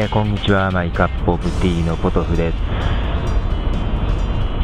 [0.00, 0.70] えー、こんにちは。
[0.70, 2.56] マイカップオブティーのポトフです、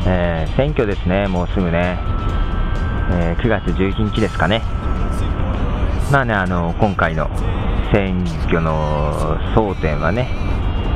[0.06, 1.26] えー、選挙ですね。
[1.26, 1.98] もうすぐね、
[3.10, 4.62] えー、9月11日ですかね。
[6.12, 7.28] まあねあの今回の
[7.92, 10.28] 選挙の争点はね、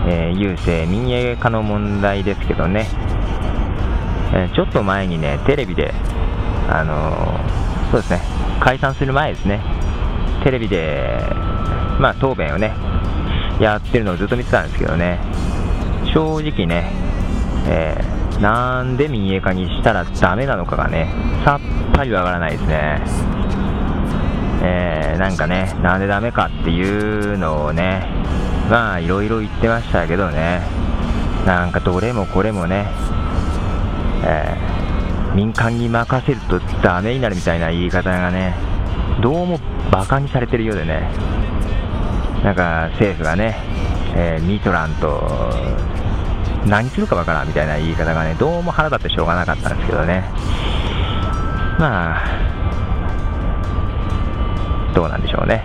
[0.07, 2.87] え郵政民営化の問題ですけどね、
[4.33, 5.93] えちょっと前にねテレビで
[6.69, 7.41] あの
[7.91, 8.20] そうですね。
[8.61, 9.61] 解散する前ですね。
[10.45, 11.19] テレビで
[11.98, 12.73] まあ答弁をね
[13.61, 15.19] やってるのをずっと見てたんですけどね、
[16.15, 16.93] 正直ね、
[17.66, 21.12] えー、なんで民営化にしたらダメなのかがね、
[21.45, 23.02] さっぱりわからないですね。
[24.63, 28.07] えー、なんかね、なんでダメかっていうのをね、
[28.71, 30.63] まあいろいろ言ってましたけどね、
[31.47, 32.87] なんかどれもこれもね、
[34.25, 38.54] えー、民間に任せるとダメになるみたいな言い方がね、
[39.21, 39.59] どうも
[39.91, 41.10] バカにされてるようでね、
[42.43, 43.57] なんか政府がね、
[44.15, 45.29] えー、ミトランと
[46.67, 50.25] 何するかわからんみたいな言い方がね、どうも腹立ってしょうがなかったんですけどね、
[51.79, 52.49] まあ、
[54.95, 55.65] どうなんでしょうね。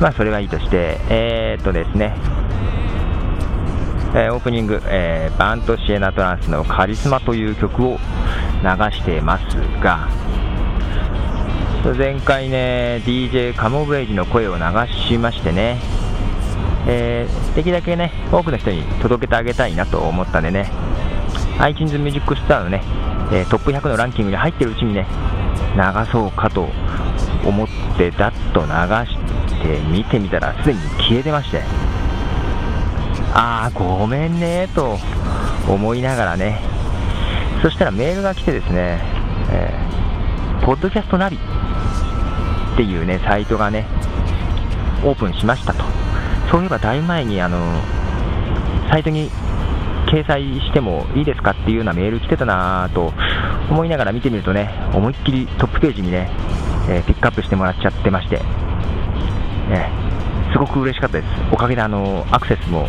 [0.00, 2.14] まあ、それはいいとして、えー、っとですね、
[4.14, 7.98] えー、オープニング、えー、バントシエナトランスのカリスマという曲を
[8.62, 10.08] 流してますが、
[11.94, 14.62] 前回ね、DJ カモブエイジの声を流
[15.08, 15.78] しましてね、
[16.88, 20.68] えー、できるだけね、多くの人に届けてあげたいなと思ったんでね、
[21.60, 22.82] iTunes Music Star のね、
[23.32, 25.06] えー、トップ100のランキングに入ってるうちにね、
[25.76, 26.68] 流そうかと
[27.46, 31.62] 思って、だっと流して見てみたら、すでに消えてまして、
[33.32, 34.98] あー、ごめんねと
[35.68, 36.60] 思いながらね、
[37.62, 39.00] そしたらメールが来てですね、
[39.50, 41.38] えー、ポッドキャストナビ
[42.76, 43.86] っていうね、サイトがね、
[45.02, 45.82] オープンしましたと。
[46.50, 47.56] そういえばだいぶ前に、あの、
[48.90, 49.30] サイトに
[50.06, 53.14] 掲載してもいいですかっていうようなメール来てたなと
[53.70, 56.28] 思いながら見てみるとね、思いっきりトップページにね、
[56.90, 59.90] えー、ピックアップしてもらっちゃってまして、ね、
[60.52, 61.30] すごく嬉しかったです。
[61.50, 62.86] おかげであのアクセスも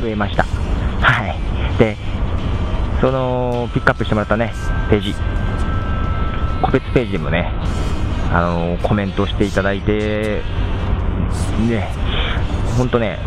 [0.00, 0.44] 増えました。
[1.02, 1.38] はい。
[1.78, 1.94] で、
[3.02, 4.54] そのピックアップしてもらったね、
[4.88, 5.14] ページ、
[6.62, 7.52] 個別ページでもね、
[8.32, 10.42] あのコメントしていただいて、
[11.68, 11.88] ね、
[12.76, 13.18] 本当ね、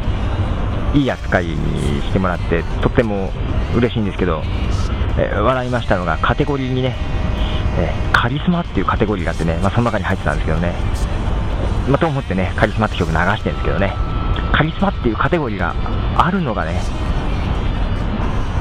[0.93, 3.31] いい扱いにしてもらって、とっても
[3.75, 4.41] 嬉しいんですけど、
[5.17, 6.95] え笑いましたのが、カテゴリーにね、
[7.77, 10.73] えカリスマっていうカテゴリーがあってね、まあ、その中に入ってたんですけどね、
[11.89, 13.93] まあ、と思ってね、カリスマって曲流してるんですけどね、
[14.53, 15.75] カリスマっていうカテゴリーが
[16.17, 16.81] あるのがね、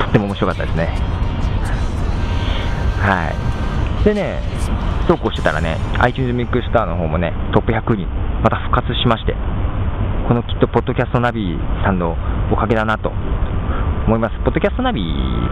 [0.00, 0.86] とっても面白かったですね。
[3.00, 3.61] はい。
[4.04, 4.40] でね、
[5.06, 8.06] 投稿してたらね、iTunes Mix Star の方もね、トップ100に
[8.42, 9.36] また復活しまして、
[10.26, 12.16] このきっと、ポッドキャストナビさんの
[12.50, 13.12] おかげだなと
[14.06, 14.36] 思います。
[14.44, 15.04] ポッドキャストナビ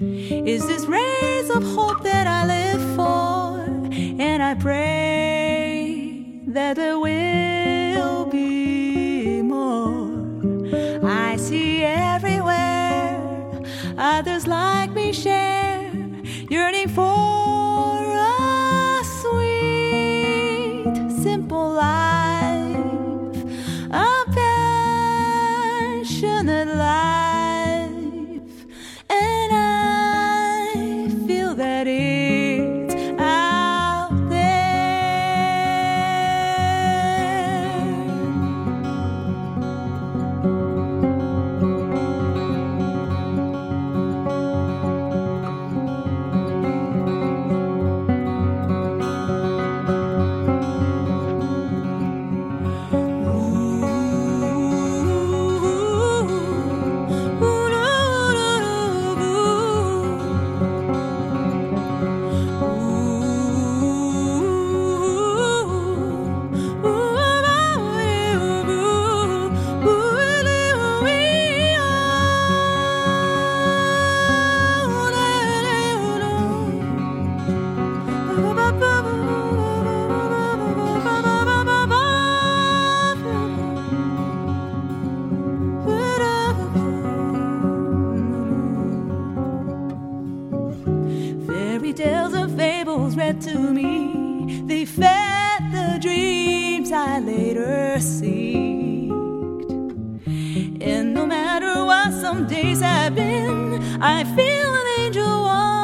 [0.00, 3.64] is this rays of hope that I live for,
[3.94, 10.20] and I pray that there will be more.
[11.04, 13.62] I see everywhere
[13.96, 14.93] others like
[93.74, 94.62] me.
[94.66, 99.12] They fed the dreams I later seeked.
[100.80, 105.83] And no matter what some days have been, I feel an angel watch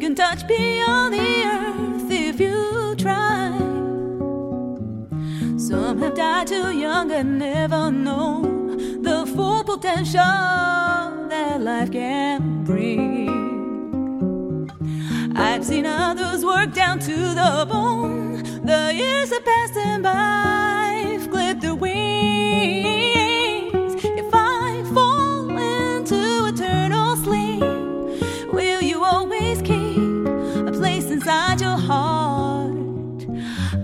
[0.00, 3.50] can touch beyond the earth if you try.
[5.58, 8.40] Some have died too young and never know
[9.02, 10.22] the full potential
[11.28, 13.28] that life can bring.
[15.36, 18.42] I've seen others work down to the bone.
[18.64, 23.09] The years have passed them by, clipped their wings.
[31.30, 33.24] Inside your heart?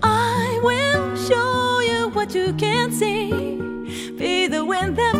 [0.02, 3.30] I will show you what you can't see.
[4.18, 5.15] Be the wind that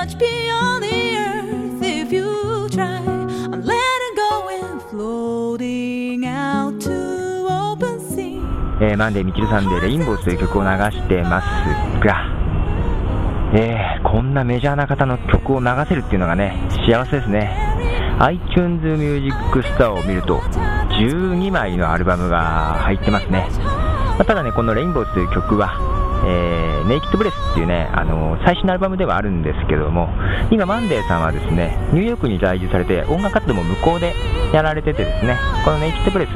[0.00, 3.02] You can touch beyond the earth if you try.
[3.52, 8.40] I'm letting go and floating out to open sea.
[8.80, 12.24] えーマンデー・ミチルさんでレインボーズという曲を流してますが、
[13.54, 16.54] えーこんなメジャーな方の曲を流せるっていうのがね、
[16.86, 17.50] 幸せですね。
[18.20, 19.36] iTunes Music
[19.76, 23.46] Store を見ると、12枚のアルバムが入ってますね。
[23.60, 25.89] まあただね、このレインボーズという曲は、
[26.30, 30.08] え、ネイキッドブレスっていうね、あの最新のアルバムではあるんですけども、
[30.50, 34.14] 今、マンデーさんはですね、ニューヨークに在住されて、音楽活動も向こうで
[34.52, 36.30] やられててですね、このネイキッドブレス、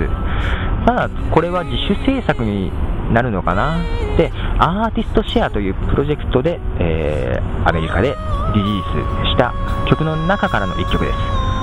[0.87, 2.71] ただこれは自主制作に
[3.13, 3.79] なるのかな？
[4.17, 8.15] で、アーティストシェアというプロジェクトで、えーアメリカで
[8.55, 9.55] リリースした
[9.89, 11.17] 曲の中からの1曲です。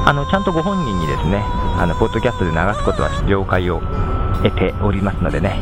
[0.04, 1.44] あのちゃんとご本人にですね、
[1.78, 3.80] あのポッドキャストで流すことは了解を
[4.42, 5.62] 得ておりますのでね、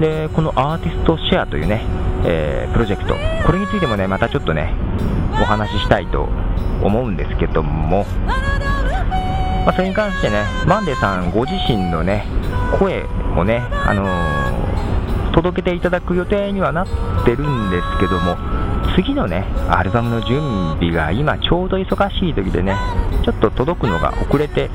[0.00, 1.84] でこのアーティストシェアというね、
[2.24, 3.14] えープロジェクト、
[3.46, 4.72] これについてもね、またちょっとね、
[5.40, 6.28] お話ししたいと
[6.82, 12.24] 思うんですけども、まあ、それに関してね、マンデーさんご自身のね、
[12.78, 13.04] 声
[13.36, 14.52] をね、あのー
[15.32, 18.36] 届けていただく予定にはなってるんですけども、
[18.94, 22.76] 次のね、アルバムの準備が今ちょうど忙しい時でね、
[23.24, 24.68] ちょっと届くのが遅れて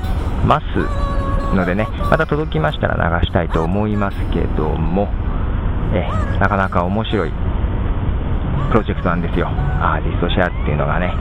[0.44, 1.07] ます。
[1.54, 5.08] のでね、また届きましたら流したいと思いますけども、
[5.94, 6.06] え
[6.38, 7.32] なかなか面白い
[8.70, 11.12] プロジェクトなんですよ、アーティストシェアっていうのがね。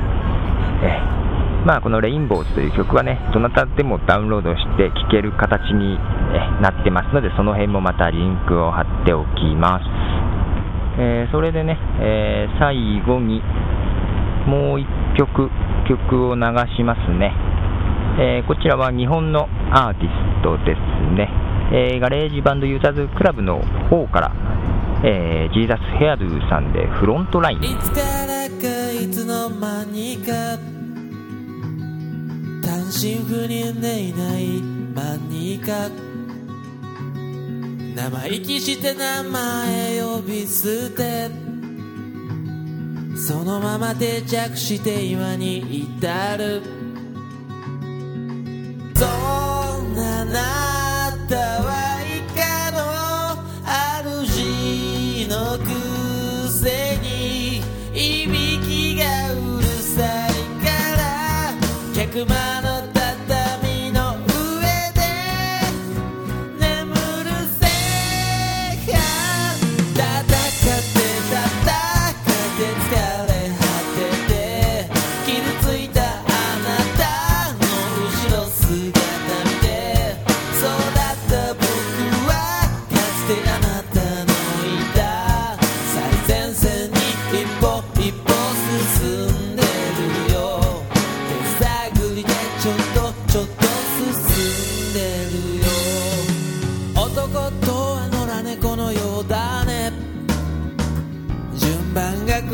[0.84, 1.18] え
[1.66, 5.98] まあ、このレインボーズという曲はね、どなたでもダウンロードして聴ける形に
[6.62, 9.84] なってますので、その辺もまたリンクを貼っておきます。
[11.00, 13.42] えーそれでね、えー最後に
[14.48, 15.50] もう一曲、
[15.90, 16.42] 曲を流
[16.78, 17.34] しますね。
[18.20, 20.80] えーこちらは日本のアーティストです
[21.16, 21.30] ね。
[21.72, 23.60] えーガレージバンドユーザーズクラブの
[23.90, 24.32] 方から、
[25.04, 27.64] えージーザスヘアドゥさんでフロントライン。
[27.64, 30.32] いつからかいつの間にか
[32.64, 34.62] 単身赴任でいない
[34.96, 35.90] 間にか
[37.96, 41.30] 生意気して名前呼び捨て
[43.18, 46.62] そのまま定着して今に至る
[48.96, 49.37] そん
[50.32, 52.80] なたは以下の
[54.26, 55.77] 主の国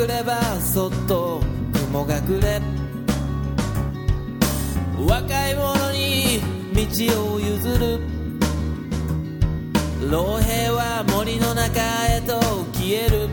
[0.03, 1.41] 晩が来ればそっと
[1.74, 2.62] 雲が暮れ。
[5.07, 6.41] 若い者に
[6.74, 8.00] 道を譲る。
[10.10, 12.39] 老兵は森の中へと
[12.74, 13.29] 消える。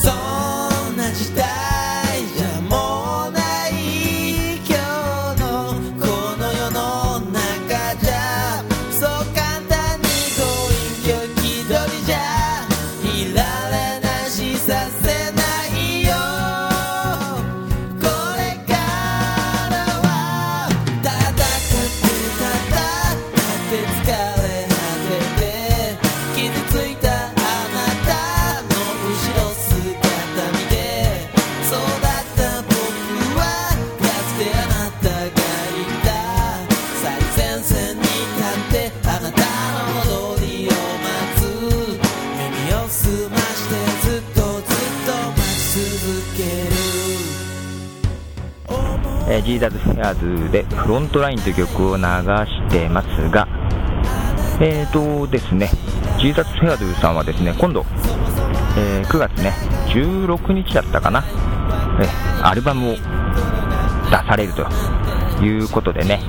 [0.00, 0.10] そ
[0.90, 1.71] んな時代
[49.52, 53.46] えージーズフェアーズでフロントラインという曲を流してますが、
[54.60, 55.68] えーとですね、
[56.18, 57.84] ジーザズフェアーズさんはですね、今度、
[58.78, 59.52] えー9月ね、
[59.88, 61.24] 16日だったかな、
[62.00, 63.00] えーアルバムを出
[64.10, 64.66] されると
[65.44, 66.20] いうことでね、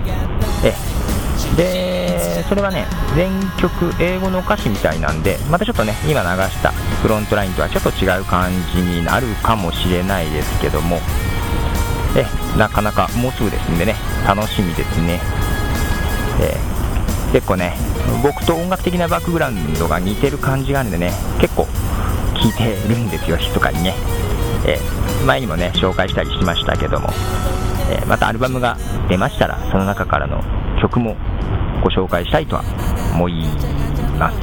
[0.66, 11.00] えーで、それはね、全曲英語の歌詞みたいなんで、またちょっとね、今流したフロントラインとはちょっと違う感じになるかもしれないですけども、
[12.16, 12.26] え
[12.58, 13.96] なかなかもうすぐですんでね、
[14.28, 15.20] 楽しみですね。
[16.42, 16.74] えー
[17.34, 17.74] 結構ね、
[18.22, 21.68] 僕と音楽的なバックグラウンドが似てる感じがあるんでね、結構
[22.36, 23.96] 聴いてるんですよ、密かにね。
[24.68, 27.10] えー前にもね、紹介したりしましたけども、
[27.90, 28.78] えーまたアルバムが
[29.10, 30.44] 出ましたら、その中からの
[30.80, 31.16] 曲も
[31.82, 32.64] ご紹介したいとは
[33.16, 33.46] 思い
[34.20, 34.38] ます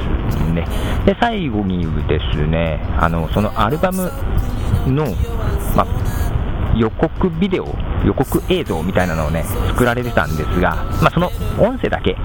[0.51, 0.67] ね。
[1.05, 4.11] で、最後にですね、あの、そのアルバム
[4.87, 5.05] の、
[5.75, 5.87] まあ、
[6.75, 7.67] 予告ビデオ、
[8.05, 11.27] 予告映像みたいなのをね、作られてたんですが、まあ、その
[11.59, 12.15] 音声だけ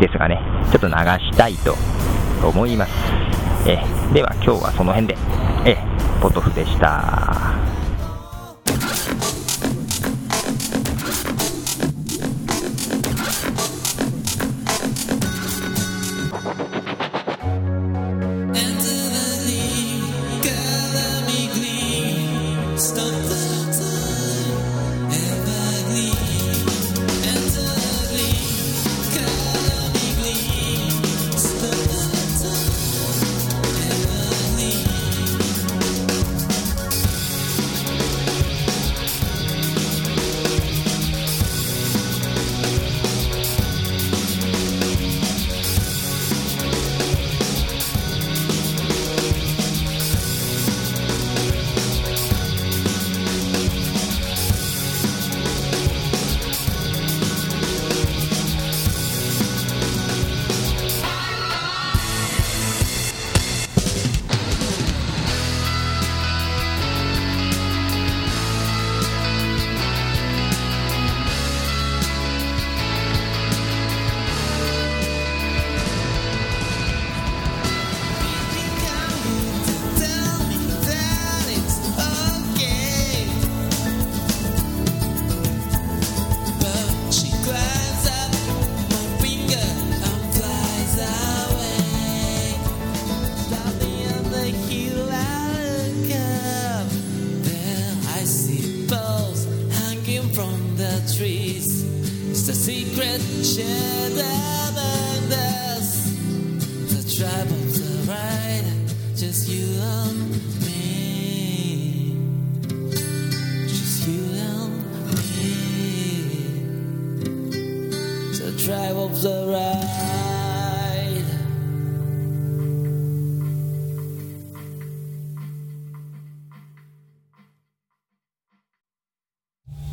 [0.00, 1.74] ですがね、ちょっと流したいと
[2.46, 2.92] 思います。
[3.66, 3.78] え
[4.12, 5.16] では今日はその辺で、
[5.64, 5.76] え
[6.20, 7.63] ポトフでした。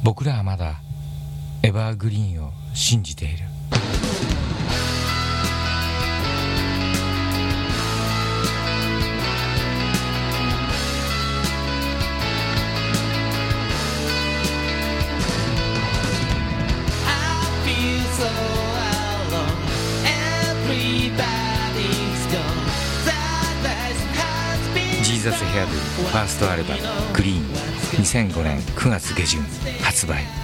[0.03, 0.81] 僕らはまだ
[1.63, 26.81] エバーグリーンを信じているァーストアルバム
[27.13, 27.45] 「グリーン」
[27.97, 29.41] 2005年9月下旬
[29.81, 30.40] 発売